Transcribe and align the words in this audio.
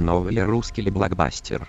Новый 0.00 0.42
русский 0.42 0.88
блокбастер. 0.88 1.68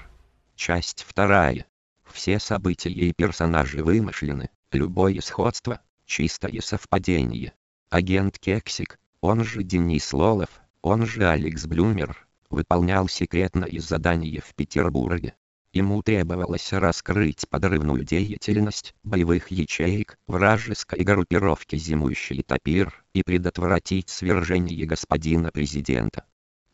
Часть 0.55 1.03
вторая. 1.05 1.65
Все 2.05 2.39
события 2.39 2.89
и 2.89 3.11
персонажи 3.11 3.83
вымышлены, 3.83 4.49
любое 4.71 5.19
сходство– 5.19 5.81
чистое 6.05 6.61
совпадение. 6.61 7.51
Агент 7.89 8.39
Кексик, 8.39 8.99
он 9.19 9.43
же 9.43 9.63
Денис 9.63 10.13
Лолов, 10.13 10.61
он 10.81 11.05
же 11.05 11.27
Алекс 11.27 11.65
Блюмер, 11.65 12.25
выполнял 12.49 13.09
секретное 13.09 13.81
задание 13.81 14.39
в 14.39 14.55
Петербурге. 14.55 15.35
Ему 15.73 16.01
требовалось 16.01 16.71
раскрыть 16.71 17.49
подрывную 17.49 18.05
деятельность 18.05 18.95
боевых 19.03 19.51
ячеек 19.51 20.17
вражеской 20.27 21.03
группировки 21.03 21.75
«Зимующий 21.75 22.43
топир» 22.43 23.03
и 23.13 23.23
предотвратить 23.23 24.07
свержение 24.07 24.85
господина 24.85 25.51
президента. 25.51 26.23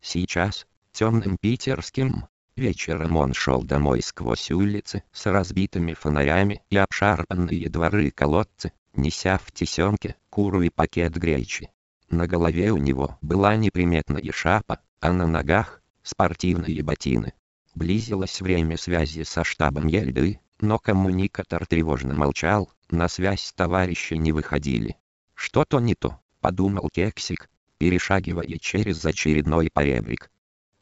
Сейчас, 0.02 0.68
темным 0.98 1.38
питерским. 1.38 2.26
Вечером 2.56 3.18
он 3.18 3.36
шел 3.36 3.62
домой 3.62 4.02
сквозь 4.02 4.50
улицы 4.50 5.04
с 5.12 5.28
разбитыми 5.28 5.94
фонарями 5.94 6.64
и 6.72 6.78
обшарпанные 6.78 7.70
дворы 7.70 8.10
колодцы, 8.10 8.72
неся 8.96 9.38
в 9.38 9.52
тесемке 9.52 10.16
куру 10.32 10.64
и 10.64 10.70
пакет 10.70 11.16
гречи. 11.16 11.70
На 12.10 12.26
голове 12.26 12.72
у 12.72 12.78
него 12.78 13.20
была 13.22 13.56
неприметная 13.56 14.32
шапа, 14.32 14.80
а 15.00 15.14
на 15.14 15.28
ногах 15.28 15.84
спортивные 16.02 16.82
ботины. 16.82 17.34
Близилось 17.76 18.42
время 18.42 18.76
связи 18.76 19.22
со 19.22 19.44
штабом 19.44 19.86
Ельды, 19.86 20.40
но 20.62 20.80
коммуникатор 20.80 21.68
тревожно 21.68 22.16
молчал, 22.16 22.72
на 22.90 23.08
связь 23.08 23.54
товарищи 23.56 24.16
не 24.16 24.32
выходили. 24.32 24.98
«Что-то 25.36 25.80
не 25.80 25.94
то»,— 25.94 26.20
подумал 26.42 26.90
Кексик, 26.92 27.52
перешагивая 27.78 28.58
через 28.58 29.06
очередной 29.06 29.70
поребрик. 29.72 30.32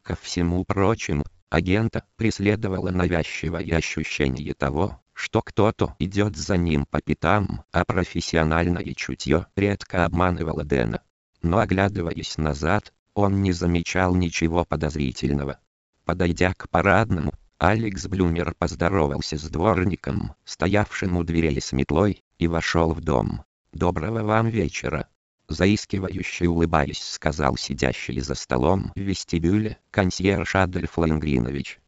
Ко 0.06 0.14
всему 0.14 0.64
прочему, 0.64 1.24
агента 1.50 2.04
преследовало 2.14 2.90
навязчивое 2.90 3.76
ощущение 3.76 4.54
того, 4.54 5.02
что 5.12 5.42
кто-то 5.42 5.96
идет 5.98 6.36
за 6.36 6.56
ним 6.56 6.86
по 6.86 7.00
пятам, 7.00 7.64
а 7.72 7.84
профессиональное 7.84 8.94
чутье 8.94 9.48
редко 9.56 10.04
обманывало 10.04 10.62
Дэна. 10.62 11.02
Но 11.42 11.58
оглядываясь 11.58 12.38
назад, 12.38 12.92
он 13.14 13.42
не 13.42 13.50
замечал 13.50 14.14
ничего 14.14 14.64
подозрительного. 14.64 15.58
Подойдя 16.04 16.54
к 16.54 16.68
парадному, 16.68 17.32
Алекс 17.58 18.06
Блюмер 18.06 18.54
поздоровался 18.56 19.36
с 19.36 19.50
дворником, 19.50 20.36
стоявшим 20.44 21.16
у 21.16 21.24
дверей 21.24 21.60
с 21.60 21.72
метлой, 21.72 22.22
и 22.38 22.46
вошел 22.46 22.92
в 22.92 23.00
дом. 23.00 23.42
«Доброго 23.72 24.22
вам 24.22 24.50
вечера!» 24.50 25.08
Заискивающе 25.48 26.48
улыбаясь, 26.48 27.02
сказал 27.02 27.56
сидящий 27.56 28.20
за 28.20 28.34
столом 28.34 28.92
в 28.94 29.00
вестибюле 29.00 29.78
консьерж 29.90 30.56
Адольф 30.56 30.98
Лангринович. 30.98 31.78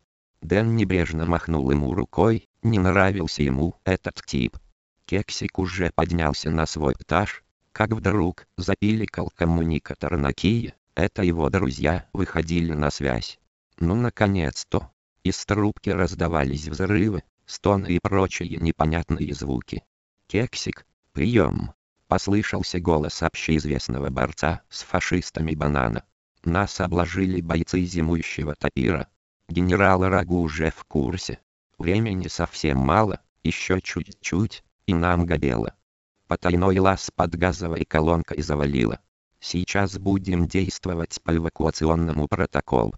Дэн 0.40 0.76
небрежно 0.76 1.26
махнул 1.26 1.70
ему 1.70 1.94
рукой, 1.94 2.48
не 2.62 2.78
нравился 2.78 3.42
ему 3.42 3.76
этот 3.84 4.22
тип. 4.24 4.56
Кексик 5.04 5.58
уже 5.58 5.90
поднялся 5.94 6.50
на 6.50 6.66
свой 6.66 6.94
этаж, 6.98 7.42
как 7.72 7.90
вдруг 7.92 8.46
запиликал 8.56 9.30
коммуникатор 9.34 10.16
на 10.16 10.32
Кие, 10.32 10.74
это 10.94 11.22
его 11.22 11.48
друзья 11.48 12.08
выходили 12.12 12.72
на 12.72 12.90
связь. 12.90 13.38
Ну 13.78 13.94
наконец-то! 13.94 14.90
Из 15.22 15.44
трубки 15.44 15.90
раздавались 15.90 16.68
взрывы, 16.68 17.22
стоны 17.46 17.86
и 17.88 17.98
прочие 18.00 18.56
непонятные 18.56 19.34
звуки. 19.34 19.84
«Кексик, 20.26 20.86
прием!» 21.12 21.72
Послышался 22.08 22.80
голос 22.80 23.22
общеизвестного 23.22 24.08
борца 24.08 24.62
с 24.70 24.82
фашистами 24.82 25.54
банана. 25.54 26.04
Нас 26.42 26.80
обложили 26.80 27.42
бойцы 27.42 27.84
зимующего 27.84 28.54
топира. 28.54 29.08
Генерал 29.46 30.08
Рагу 30.08 30.40
уже 30.40 30.70
в 30.70 30.84
курсе. 30.84 31.38
Времени 31.76 32.28
совсем 32.28 32.78
мало, 32.78 33.20
еще 33.42 33.82
чуть-чуть, 33.82 34.64
и 34.86 34.94
нам 34.94 35.26
гобело. 35.26 35.74
Потайной 36.28 36.78
лаз 36.78 37.10
под 37.14 37.36
газовой 37.36 37.84
колонкой 37.84 38.40
завалило. 38.40 39.00
Сейчас 39.38 39.98
будем 39.98 40.48
действовать 40.48 41.20
по 41.22 41.36
эвакуационному 41.36 42.26
протоколу. 42.26 42.94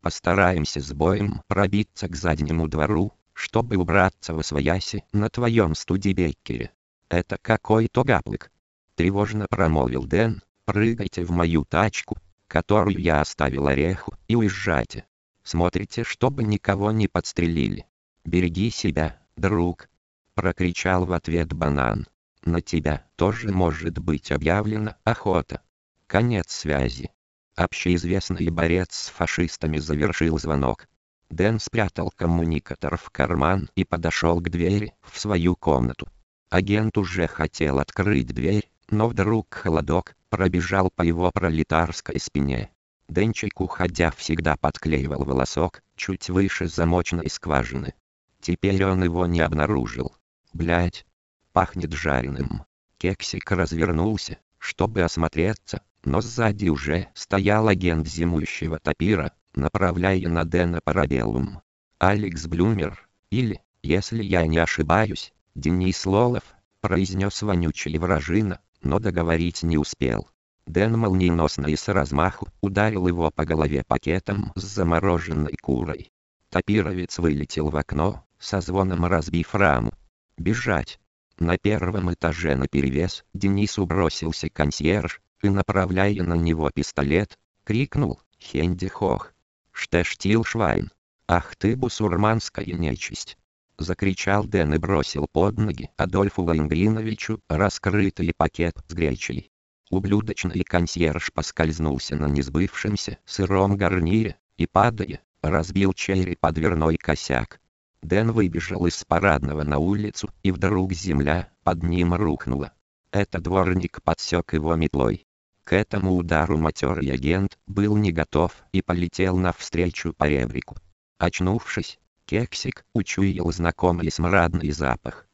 Постараемся 0.00 0.80
с 0.80 0.90
боем 0.94 1.42
пробиться 1.48 2.08
к 2.08 2.16
заднему 2.16 2.66
двору, 2.68 3.12
чтобы 3.34 3.76
убраться 3.76 4.32
в 4.32 4.38
освояси 4.38 5.04
на 5.12 5.28
твоем 5.28 5.74
студибеккере. 5.74 6.72
Это 7.10 7.36
какой-то 7.40 8.04
гаплык. 8.04 8.50
Тревожно 8.96 9.46
промолвил 9.50 10.04
Дэн, 10.04 10.42
прыгайте 10.64 11.24
в 11.24 11.30
мою 11.30 11.64
тачку, 11.64 12.16
которую 12.46 12.98
я 13.00 13.20
оставил 13.20 13.66
ореху, 13.66 14.14
и 14.28 14.36
уезжайте. 14.36 15.06
Смотрите, 15.42 16.04
чтобы 16.04 16.44
никого 16.44 16.92
не 16.92 17.08
подстрелили. 17.08 17.86
Береги 18.24 18.70
себя, 18.70 19.20
друг. 19.36 19.88
Прокричал 20.34 21.04
в 21.04 21.12
ответ 21.12 21.52
банан. 21.52 22.06
На 22.44 22.60
тебя 22.60 23.06
тоже 23.16 23.52
может 23.52 23.98
быть 23.98 24.30
объявлена 24.30 24.96
охота. 25.04 25.62
Конец 26.06 26.52
связи. 26.52 27.10
Общеизвестный 27.56 28.48
борец 28.50 28.94
с 28.94 29.08
фашистами 29.08 29.78
завершил 29.78 30.38
звонок. 30.38 30.88
Дэн 31.30 31.58
спрятал 31.58 32.12
коммуникатор 32.14 32.96
в 32.96 33.10
карман 33.10 33.70
и 33.74 33.84
подошел 33.84 34.40
к 34.40 34.50
двери 34.50 34.94
в 35.02 35.18
свою 35.18 35.56
комнату. 35.56 36.06
Агент 36.50 36.96
уже 36.96 37.26
хотел 37.26 37.78
открыть 37.78 38.28
дверь, 38.28 38.68
но 38.90 39.08
вдруг 39.08 39.52
холодок 39.54 40.16
пробежал 40.28 40.90
по 40.90 41.02
его 41.02 41.30
пролетарской 41.30 42.18
спине. 42.20 42.70
Денчик 43.08 43.60
уходя 43.60 44.10
всегда 44.10 44.56
подклеивал 44.56 45.24
волосок, 45.24 45.82
чуть 45.96 46.30
выше 46.30 46.68
замочной 46.68 47.28
скважины. 47.28 47.94
Теперь 48.40 48.84
он 48.84 49.04
его 49.04 49.26
не 49.26 49.40
обнаружил. 49.40 50.16
Блять, 50.52 51.06
пахнет 51.52 51.92
жареным. 51.92 52.64
Кексик 52.98 53.50
развернулся, 53.50 54.38
чтобы 54.58 55.02
осмотреться, 55.02 55.82
но 56.04 56.20
сзади 56.20 56.68
уже 56.68 57.08
стоял 57.14 57.68
агент 57.68 58.06
зимующего 58.06 58.78
топира, 58.78 59.32
направляя 59.54 60.28
на 60.28 60.44
Дэна 60.44 60.80
парабеллум. 60.82 61.60
Алекс 61.98 62.46
Блюмер, 62.46 63.08
или, 63.30 63.62
если 63.82 64.22
я 64.22 64.46
не 64.46 64.58
ошибаюсь, 64.58 65.32
Денис 65.54 66.04
Лолов, 66.06 66.42
произнес 66.80 67.40
вонючий 67.42 67.96
вражина, 67.98 68.60
но 68.84 68.98
договорить 68.98 69.62
не 69.62 69.78
успел. 69.78 70.28
Дэн 70.66 70.96
молниеносно 70.98 71.66
и 71.66 71.76
с 71.76 71.88
размаху 71.88 72.48
ударил 72.60 73.06
его 73.08 73.30
по 73.30 73.44
голове 73.44 73.82
пакетом 73.86 74.52
с 74.54 74.62
замороженной 74.62 75.56
курой. 75.60 76.10
Топировец 76.50 77.18
вылетел 77.18 77.70
в 77.70 77.76
окно, 77.76 78.24
со 78.38 78.60
звоном 78.60 79.04
разбив 79.04 79.54
раму. 79.54 79.92
Бежать. 80.38 81.00
На 81.38 81.58
первом 81.58 82.12
этаже 82.12 82.54
наперевес 82.54 83.24
Денису 83.34 83.86
бросился 83.86 84.48
консьерж, 84.48 85.20
и 85.42 85.48
направляя 85.48 86.22
на 86.22 86.34
него 86.34 86.70
пистолет, 86.70 87.38
крикнул 87.64 88.20
«Хенди 88.40 88.88
Хох! 88.88 89.32
Штештил 89.72 90.44
Швайн! 90.44 90.90
Ах 91.26 91.56
ты 91.56 91.76
бусурманская 91.76 92.66
нечисть!» 92.66 93.36
Закричал 93.78 94.44
Дэн 94.44 94.74
и 94.74 94.78
бросил 94.78 95.26
под 95.26 95.58
ноги 95.58 95.90
Адольфу 95.96 96.42
Лангриновичу 96.42 97.40
раскрытый 97.48 98.32
пакет 98.36 98.76
с 98.86 98.94
гречей. 98.94 99.50
Ублюдочный 99.90 100.62
консьерж 100.62 101.32
поскользнулся 101.32 102.16
на 102.16 102.26
несбывшемся 102.26 103.18
сыром 103.24 103.76
гарнире 103.76 104.38
и, 104.56 104.66
падая, 104.66 105.20
разбил 105.42 105.92
череп 105.92 106.40
дверной 106.52 106.96
косяк. 106.96 107.60
Дэн 108.02 108.32
выбежал 108.32 108.86
из 108.86 109.02
парадного 109.04 109.62
на 109.62 109.78
улицу, 109.78 110.30
и 110.42 110.52
вдруг 110.52 110.92
земля 110.92 111.50
под 111.62 111.82
ним 111.82 112.14
рухнула. 112.14 112.72
Это 113.10 113.40
дворник 113.40 114.02
подсек 114.02 114.52
его 114.52 114.74
метлой. 114.76 115.26
К 115.64 115.72
этому 115.72 116.14
удару 116.14 116.58
матерый 116.58 117.10
агент 117.10 117.58
был 117.66 117.96
не 117.96 118.12
готов 118.12 118.52
и 118.72 118.82
полетел 118.82 119.36
навстречу 119.36 120.12
по 120.12 120.24
ребрику. 120.24 120.76
Очнувшись, 121.18 121.98
Кексик 122.26 122.84
учуял 122.94 123.52
знакомый 123.52 124.10
смрадный 124.10 124.70
запах. 124.70 125.26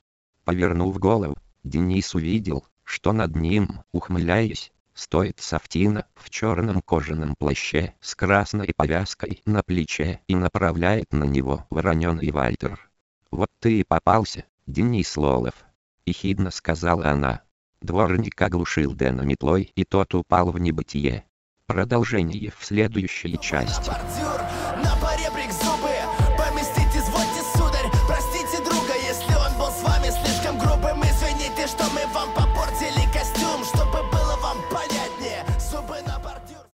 Повернув 0.44 0.98
голову, 0.98 1.36
Денис 1.62 2.14
увидел, 2.14 2.66
что 2.82 3.12
над 3.12 3.36
ним, 3.36 3.82
ухмыляясь, 3.92 4.72
стоит 4.92 5.38
Софтина 5.38 6.06
в 6.16 6.30
черном 6.30 6.82
кожаном 6.82 7.36
плаще 7.36 7.94
с 8.00 8.14
красной 8.16 8.74
повязкой 8.74 9.40
на 9.46 9.62
плече 9.62 10.20
и 10.26 10.34
направляет 10.34 11.12
на 11.12 11.24
него 11.24 11.66
вороненый 11.70 12.30
Вальтер. 12.32 12.90
«Вот 13.30 13.50
ты 13.60 13.80
и 13.80 13.84
попался, 13.84 14.44
Денис 14.66 15.16
Лолов»,— 15.16 15.54
ехидно 16.06 16.50
сказала 16.50 17.06
она. 17.06 17.42
Дворник 17.80 18.40
оглушил 18.42 18.94
Дэна 18.94 19.22
метлой 19.22 19.72
и 19.74 19.84
тот 19.84 20.14
упал 20.14 20.50
в 20.50 20.58
небытие. 20.58 21.24
Продолжение 21.66 22.52
в 22.58 22.64
следующей 22.64 23.38
части. 23.38 23.92